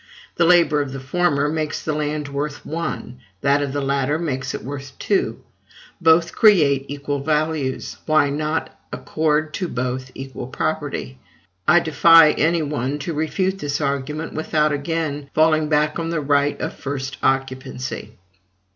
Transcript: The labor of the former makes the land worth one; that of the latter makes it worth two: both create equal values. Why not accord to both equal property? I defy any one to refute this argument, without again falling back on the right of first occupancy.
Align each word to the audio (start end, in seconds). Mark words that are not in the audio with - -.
The 0.37 0.45
labor 0.45 0.81
of 0.81 0.93
the 0.93 0.99
former 0.99 1.47
makes 1.47 1.83
the 1.83 1.93
land 1.93 2.27
worth 2.27 2.65
one; 2.65 3.19
that 3.41 3.61
of 3.61 3.71
the 3.71 3.83
latter 3.83 4.17
makes 4.17 4.55
it 4.55 4.63
worth 4.63 4.93
two: 4.97 5.43
both 6.01 6.33
create 6.33 6.85
equal 6.87 7.19
values. 7.19 7.97
Why 8.07 8.31
not 8.31 8.75
accord 8.91 9.53
to 9.53 9.67
both 9.67 10.09
equal 10.15 10.47
property? 10.47 11.19
I 11.67 11.81
defy 11.81 12.31
any 12.31 12.63
one 12.63 12.97
to 12.97 13.13
refute 13.13 13.59
this 13.59 13.79
argument, 13.79 14.33
without 14.33 14.71
again 14.71 15.29
falling 15.35 15.69
back 15.69 15.99
on 15.99 16.09
the 16.09 16.19
right 16.19 16.59
of 16.59 16.73
first 16.73 17.17
occupancy. 17.21 18.13